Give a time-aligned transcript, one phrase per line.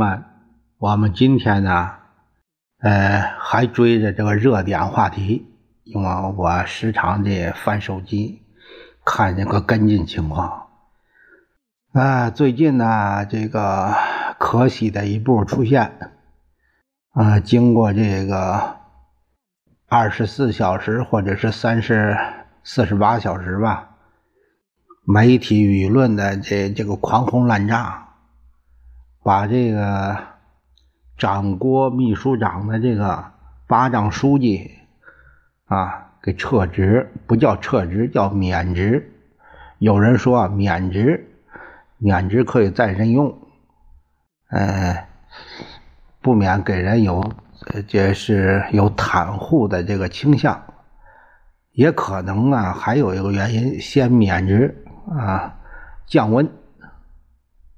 [0.00, 0.24] 们，
[0.78, 1.90] 我们今天呢，
[2.78, 5.46] 呃，还追着这个热点话题，
[5.84, 8.40] 因为我时常的翻手机，
[9.04, 10.68] 看这个跟进情况。
[11.92, 13.94] 啊，最近呢，这个
[14.38, 15.92] 可喜的一步出现，
[17.12, 18.76] 啊，经过这个
[19.86, 22.16] 二十四小时或者是三十
[22.64, 23.90] 四十八小时吧，
[25.04, 28.06] 媒体舆论的这这个狂轰滥炸。
[29.22, 30.16] 把这个
[31.18, 33.24] 掌国秘书长的这个
[33.66, 34.70] 巴掌书记
[35.66, 39.12] 啊给撤职，不叫撤职，叫免职。
[39.78, 41.28] 有人说免职，
[41.98, 43.38] 免职可以再任用，
[44.48, 45.06] 呃，
[46.20, 47.32] 不免给人有
[47.88, 50.62] 这是有袒护的这个倾向。
[51.72, 55.56] 也可能啊，还有一个原因，先免职啊，
[56.06, 56.46] 降温。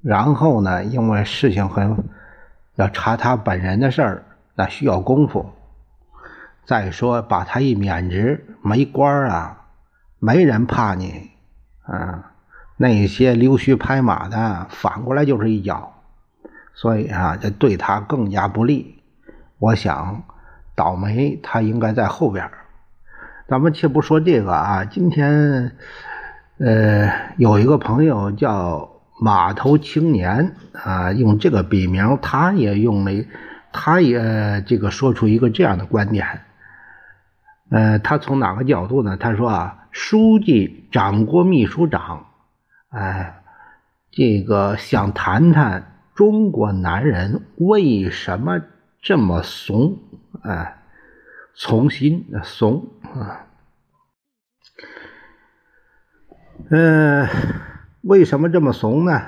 [0.03, 1.97] 然后呢，因为事情很
[2.75, 4.25] 要查他本人的事儿，
[4.57, 5.49] 那需要功夫。
[6.65, 9.67] 再说把他一免职，没官啊，
[10.19, 11.31] 没人怕你，
[11.85, 12.33] 啊，
[12.77, 15.93] 那些溜须拍马的反过来就是一脚，
[16.75, 19.01] 所以啊，这对他更加不利。
[19.61, 20.25] 我想，
[20.75, 22.51] 倒霉他应该在后边。
[23.47, 25.77] 咱们且不说这个啊，今天
[26.59, 28.92] 呃，有一个朋友叫。
[29.23, 33.25] 码头青年啊，用这个笔名，他也用了，
[33.71, 36.41] 他也这个说出一个这样的观点。
[37.71, 39.17] 呃，他从哪个角度呢？
[39.17, 42.27] 他说啊，书记长国秘书长，
[42.89, 43.45] 哎，
[44.11, 48.61] 这个想谈谈中国男人为什么
[49.01, 49.99] 这么怂？
[50.43, 50.83] 哎，
[51.55, 53.47] 从心怂啊，
[56.71, 57.29] 嗯。
[58.03, 59.23] 为什么这么怂呢？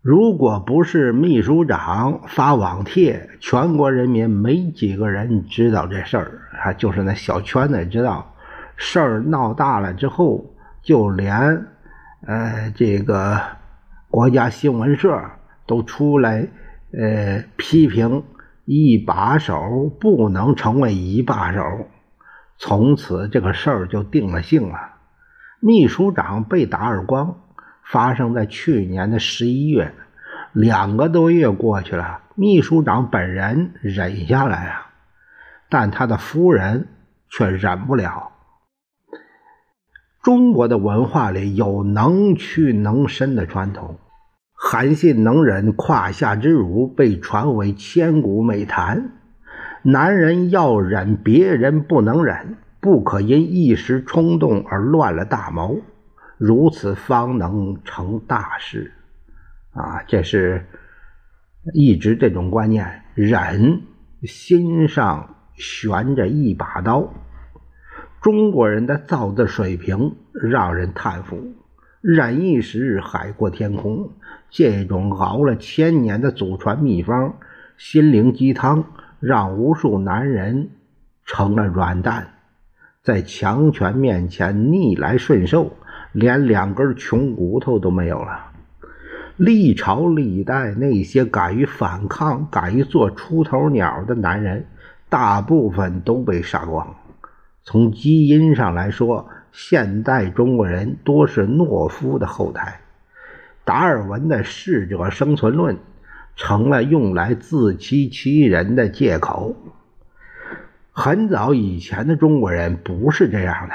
[0.00, 6.72] 如果不是秘书长发网帖，全国人民没几个人知道这事儿啊。
[6.72, 8.32] 就是那小圈子知道，
[8.76, 11.66] 事儿闹大了之后，就连
[12.24, 13.40] 呃这个
[14.08, 15.20] 国家新闻社
[15.66, 16.46] 都出来
[16.92, 18.22] 呃批评
[18.64, 21.60] 一把手不能成为一把手，
[22.56, 24.78] 从此这个事儿就定了性了。
[25.66, 27.40] 秘书长被打耳光，
[27.82, 29.92] 发生在去年的十一月，
[30.52, 34.92] 两个多月过去了，秘书长本人忍下来啊，
[35.68, 36.86] 但他的夫人
[37.28, 38.30] 却忍不了。
[40.22, 43.98] 中国的文化里有能屈能伸的传统，
[44.54, 49.10] 韩信能忍胯下之辱被传为千古美谈。
[49.82, 52.56] 男人要忍，别人不能忍。
[52.86, 55.80] 不可因一时冲动而乱了大谋，
[56.38, 58.92] 如此方能成大事。
[59.72, 60.64] 啊，这是
[61.74, 63.82] 一直这种观念，忍
[64.22, 67.12] 心上悬着一把刀。
[68.20, 71.56] 中国人的造字水平让人叹服，
[72.00, 74.12] 忍一时海阔天空。
[74.48, 77.34] 这种熬了千年的祖传秘方、
[77.76, 78.84] 心灵鸡汤，
[79.18, 80.70] 让无数男人
[81.24, 82.34] 成了软蛋。
[83.06, 85.70] 在强权面前逆来顺受，
[86.10, 88.46] 连两根穷骨头都没有了。
[89.36, 94.66] 历朝历代那些敢于反抗、敢于做出头鸟的男人，
[95.08, 96.96] 大部分都被杀光。
[97.62, 102.80] 从基因上来说，现代中国人多是懦夫的后代。
[103.64, 105.78] 达尔文的适者生存论
[106.34, 109.54] 成了用来自欺欺人的借口。
[110.98, 113.74] 很早以前的中国人不是这样的。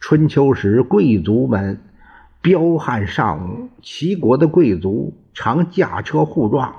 [0.00, 1.78] 春秋时，贵族们
[2.40, 6.74] 彪悍尚武，齐国的贵族常驾车护撞，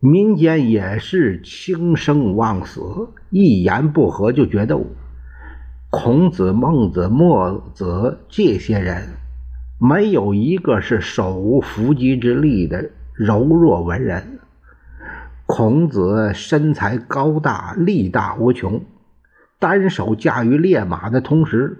[0.00, 2.80] 民间也是轻生忘死，
[3.30, 4.84] 一言不合就决斗。
[5.90, 9.10] 孔子、孟子、墨子这些人，
[9.78, 14.35] 没有一个是手无缚鸡之力的柔弱文人。
[15.58, 18.82] 孔子身材高大，力大无穷，
[19.58, 21.78] 单手驾驭烈马的同时，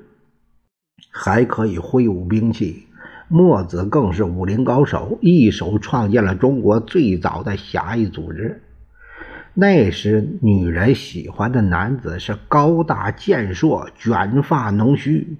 [1.11, 2.87] 还可以挥舞兵器。
[3.29, 8.63] 墨子更是武林高手，一手创建了中国最早的侠义组织。
[9.53, 15.37] 那时，女人喜欢的男子是高大健硕、卷发浓须、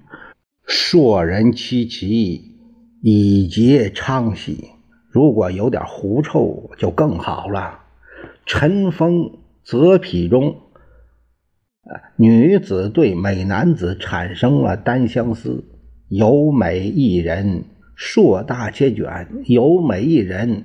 [0.67, 2.55] 硕人戚戚、
[3.01, 4.69] 以节昌喜。
[5.09, 7.79] 如果有点狐臭，就更好了。
[8.47, 10.61] 尘封泽匹中，
[12.15, 15.65] 女子对美男子产生了单相思。
[16.07, 20.63] 有美一人，硕大且卷；有美一人，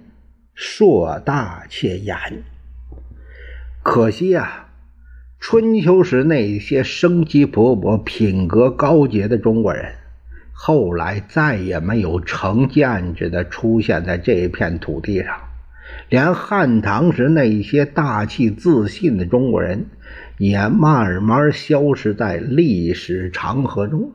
[0.55, 2.17] 硕大且严。
[3.83, 4.69] 可惜啊，
[5.41, 9.93] 春秋时那些生机勃勃、品格高洁的中国人，
[10.53, 15.37] 后来再也没有成建制的出现在这片土地上。
[16.13, 19.87] 连汉唐时那些大气自信的中国人，
[20.37, 24.13] 也慢慢消失在历史长河中。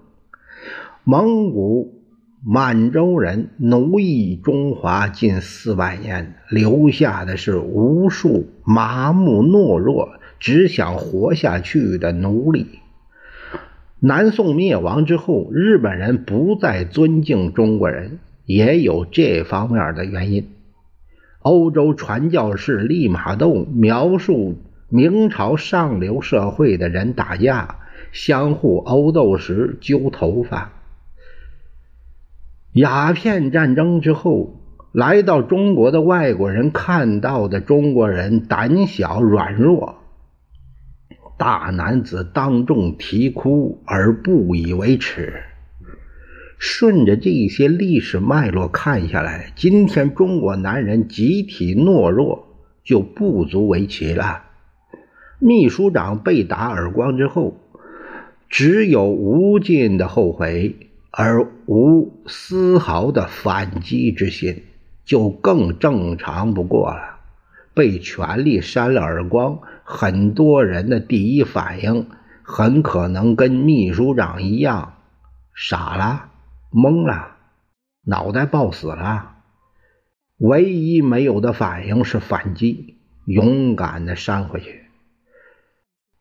[1.04, 2.04] 蒙古、
[2.46, 12.68] 满洲人奴役中华近四百年，留下的是无数麻木懦弱、只想活下去的奴隶。
[14.00, 20.48] 南宋灭亡之后，日本人不再尊敬中国人，也有这方面的原因。
[21.48, 24.58] 欧洲传教士利玛窦描述
[24.90, 27.78] 明朝上流社会的人打架，
[28.12, 30.74] 相互殴斗时揪头发。
[32.74, 34.60] 鸦片战争之后，
[34.92, 39.96] 来到中国的外国人看到的中国人胆小软弱，
[41.38, 45.44] 大男子当众啼哭而不以为耻。
[46.58, 52.48] 顺着这些历史脉络看下来，今天中国男人集体懦弱
[52.84, 54.44] 就不足为奇了。
[55.40, 57.58] 秘书长被打耳光之后，
[58.50, 60.76] 只有无尽的后悔，
[61.12, 64.64] 而无丝毫的反击之心，
[65.06, 67.18] 就更正常不过了。
[67.76, 72.08] 被权力扇了耳光，很多人的第一反应
[72.42, 74.94] 很可能跟秘书长一样，
[75.54, 76.27] 傻了。
[76.72, 77.36] 懵了，
[78.04, 79.36] 脑袋爆死了。
[80.38, 84.84] 唯一没有的反应是反击，勇敢的扇回去。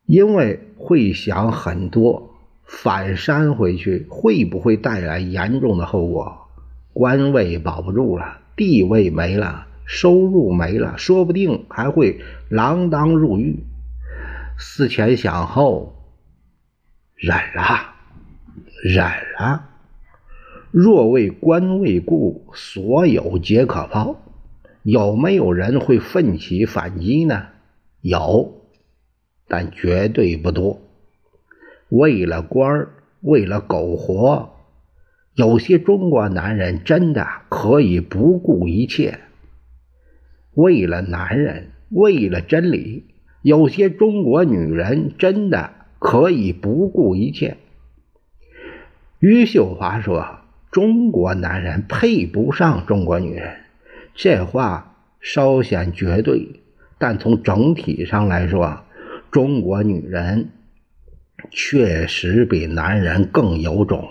[0.07, 2.35] 因为会想很多，
[2.65, 6.49] 反扇回去会不会带来严重的后果？
[6.93, 12.21] 官位保不住了，地位没了，收入没了，说不定还会
[12.51, 13.65] 锒铛入狱。
[14.59, 15.95] 思前想后，
[17.17, 17.95] 忍了，
[18.83, 19.05] 忍
[19.39, 19.69] 了。
[20.79, 24.15] 若为官位故，所有皆可抛。
[24.83, 27.47] 有没有人会奋起反击呢？
[28.03, 28.61] 有，
[29.49, 30.83] 但绝对不多。
[31.89, 32.91] 为了官儿，
[33.23, 34.51] 为了苟活，
[35.33, 39.21] 有些中国男人真的可以不顾一切。
[40.53, 43.07] 为了男人，为了真理，
[43.41, 47.57] 有些中国女人真的可以不顾一切。
[49.21, 50.41] 余秀华说。
[50.77, 53.61] 中国男人配不上中国女人，
[54.15, 56.61] 这话稍显绝对，
[56.99, 58.81] 但从整体上来说，
[59.31, 60.51] 中国女人
[61.51, 64.07] 确实比男人更有种，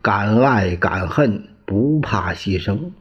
[0.00, 2.92] 敢爱敢恨，不怕牺牲。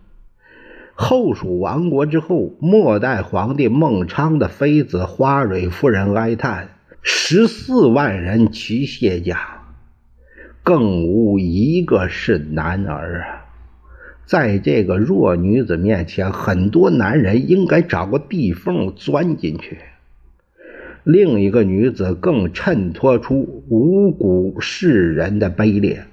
[0.96, 9.55] 后蜀亡国之后，末代皇帝孟昌的妃子花蕊夫人哀叹：“十四万人齐谢家。”
[10.66, 13.46] 更无一个是男儿啊！
[14.26, 19.78] 在这个弱女子面前，很多男人应该找个地缝钻进去。
[21.04, 26.06] 另一个女子更衬托出五谷世人的卑劣。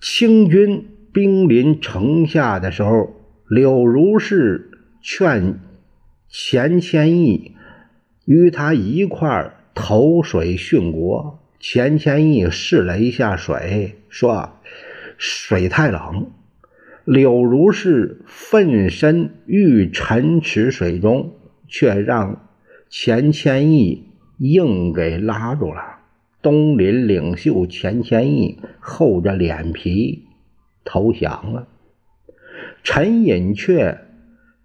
[0.00, 3.14] 清军兵临城下的时候，
[3.48, 5.60] 柳如是劝
[6.28, 7.52] 钱谦益
[8.24, 11.38] 与他一块儿投水殉国。
[11.60, 14.60] 钱谦益试了一下水，说
[15.18, 16.30] ：“水太冷。”
[17.04, 21.32] 柳如是奋身欲沉池水中，
[21.66, 22.48] 却让
[22.90, 25.98] 钱谦益硬给拉住了。
[26.42, 30.26] 东林领袖钱谦益厚着脸皮
[30.84, 31.66] 投降了。
[32.84, 33.98] 陈寅恪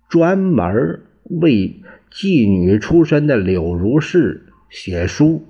[0.08, 1.82] 专门为
[2.12, 5.46] 妓女出身的柳如是写书。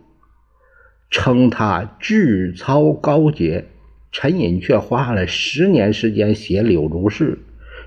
[1.13, 3.65] 称他志操高洁，
[4.11, 7.37] 陈寅恪花了十年时间写柳如是，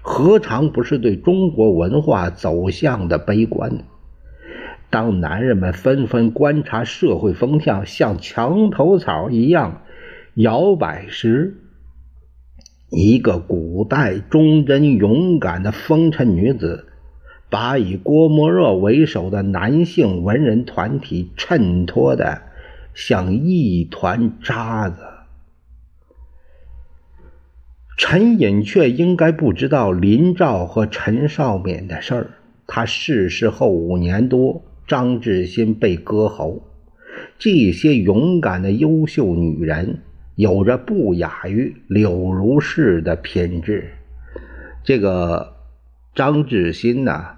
[0.01, 3.79] 何尝不是对中国文化走向的悲观？
[4.91, 9.83] 当男人们纷纷观察社会风向，像墙头草一样
[10.35, 11.57] 摇摆时，
[12.91, 16.87] 一个古代忠贞勇敢的风尘女子，
[17.51, 22.43] 把以郭沫若为首的男性文人团体衬托的。
[22.97, 25.03] 像一团渣子。
[27.99, 32.31] 陈寅恪应该不知道林兆和陈少敏的事儿。
[32.67, 36.67] 他逝世后五年多，张志新被割喉。
[37.39, 40.01] 这些勇敢的优秀女人，
[40.35, 43.93] 有着不亚于柳如是的品质。
[44.83, 45.55] 这个
[46.15, 47.36] 张志新呢，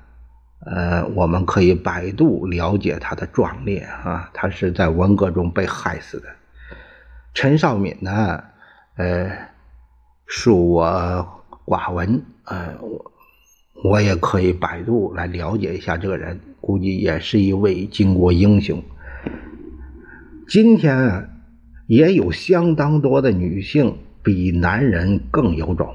[0.61, 6.27] 呃，我们可以百度了解他的壮烈啊，他是在文革中被害死的。
[7.33, 8.43] 陈少敏呢，
[8.97, 9.31] 呃，
[10.29, 13.13] 恕我寡闻，呃，我
[13.85, 18.83] 我也可以百度来了解一下这个人，估计也是一位巾帼英雄。
[20.49, 21.31] 今天
[21.87, 25.95] 也有相当多的女性比男人更有种。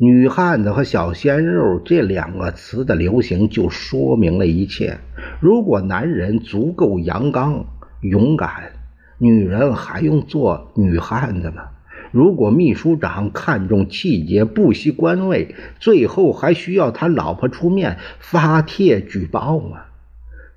[0.00, 4.98] 女汉子和小鲜肉这两个词的流行，就说明了一切。
[5.40, 7.66] 如果男人足够阳刚
[8.02, 8.70] 勇敢，
[9.18, 11.70] 女人还用做女汉子吗？
[12.12, 19.80] 如果秘书长看重气节，不惜官位，最后还需要他老婆出面发帖举报吗？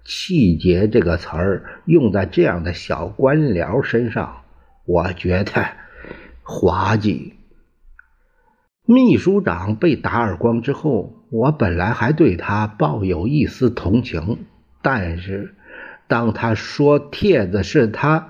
[0.05, 4.43] 气节这个词儿用在这样的小官僚身上，
[4.86, 5.65] 我觉得
[6.43, 7.33] 滑稽。
[8.86, 14.46] 秘书长被打耳光之后，我本来还对他抱有一丝同情，
[14.82, 15.56] 但是
[16.08, 18.30] 当他说帖子是他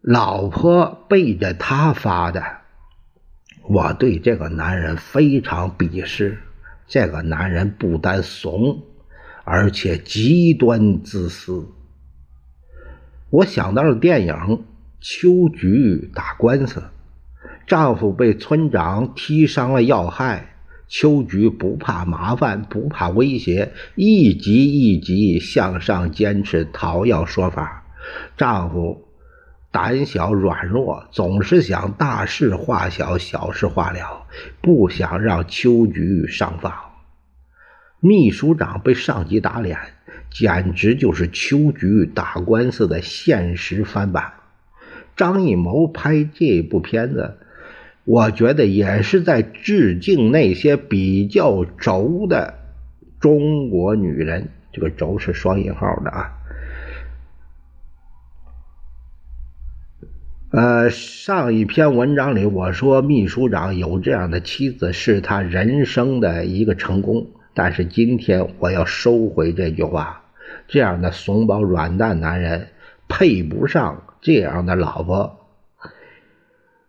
[0.00, 2.42] 老婆背着他发的，
[3.68, 6.38] 我对这个男人非常鄙视。
[6.88, 8.82] 这个男人不但怂，
[9.44, 11.68] 而且极端自私。
[13.28, 14.34] 我想到了电影
[14.98, 16.80] 《秋菊打官司》。
[17.70, 20.56] 丈夫被村长踢伤了要害，
[20.88, 27.84] 秋菊不怕麻烦，不怕威胁，一级一级向上坚持讨要说法。
[28.36, 29.06] 丈夫
[29.70, 34.26] 胆小软弱，总是想大事化小，小事化了，
[34.60, 36.74] 不想让秋菊上访。
[38.00, 39.78] 秘书长被上级打脸，
[40.28, 44.32] 简直就是秋菊打官司的现实翻版。
[45.16, 47.36] 张艺谋拍这部片子。
[48.04, 52.54] 我觉得也是在致敬那些比较轴的
[53.20, 56.36] 中国女人，这个“轴”是双引号的啊。
[60.50, 70.24] 呃，上一篇文章里我说秘书长有这样的妻子是他人生的一个成功，但是今天我要收回这句话，
[70.66, 72.68] 这样的怂包软蛋男人
[73.08, 75.39] 配不上这样的老婆。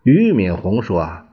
[0.04, 1.28] 俞敏洪说：“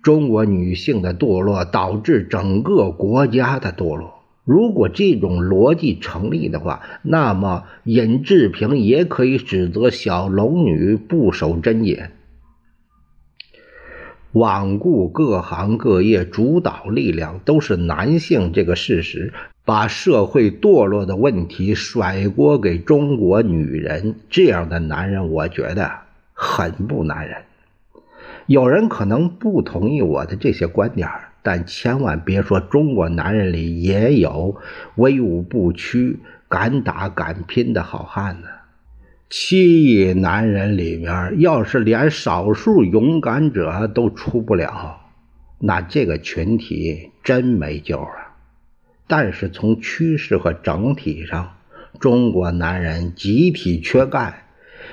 [0.00, 4.14] 中国女性的堕落导致整个国家的堕落。
[4.44, 12.10] 如果这种逻辑成立的话，那么尹志平也可以指责小龙女不守贞洁，
[14.32, 19.32] 罔顾各行各业主导力量都是男性这个事实，
[19.64, 24.14] 把社会堕落的问题甩锅给中国女人。
[24.30, 25.90] 这样的男人，我觉得
[26.32, 27.38] 很不男人。”
[28.46, 31.08] 有人可能不同意我的这些观点，
[31.42, 34.56] 但千万别说中国男人里也有
[34.96, 38.48] 威武不屈、敢打敢拼的好汉呢。
[39.30, 45.00] 七亿男人里面，要是连少数勇敢者都出不了，
[45.58, 48.34] 那这个群体真没救了。
[49.06, 51.54] 但是从趋势和整体上，
[51.98, 54.44] 中国男人集体缺钙，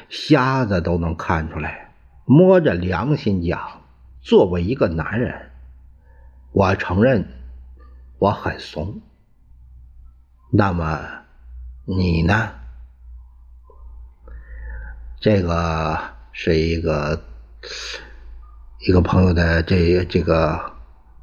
[0.10, 1.91] 瞎子都能看出来。
[2.26, 3.82] 摸着良心讲，
[4.22, 5.52] 作为一个男人，
[6.52, 7.28] 我承认
[8.20, 9.02] 我很怂。
[10.52, 11.24] 那么
[11.86, 12.52] 你呢？
[15.20, 16.00] 这个
[16.32, 17.24] 是一个
[18.80, 20.74] 一个朋友的这这个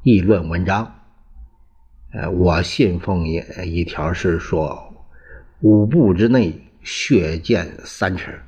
[0.03, 0.95] 议论文章。
[2.11, 4.93] 呃，我信奉一一条是说，
[5.59, 8.41] 五步之内血溅三尺。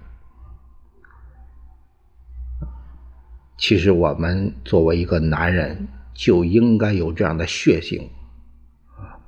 [3.61, 8.09] 其实我们作为一个男人，就应该有这样的血性
[8.97, 9.21] 啊。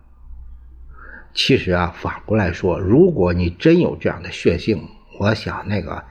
[1.36, 6.04] 其实啊，反过来说，如果你真有这样的血性，我想那个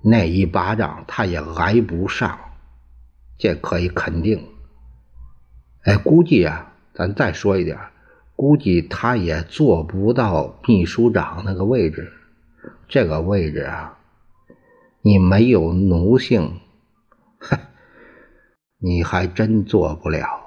[0.00, 2.38] 那一巴掌他也挨不上，
[3.36, 4.42] 这可以肯定。
[5.82, 7.78] 哎，估计啊，咱再说一点，
[8.36, 12.10] 估计他也做不到秘书长那个位置。
[12.88, 13.98] 这个位置啊，
[15.02, 16.50] 你没有奴性。
[17.50, 17.58] 哼，
[18.78, 20.43] 你还真做不了。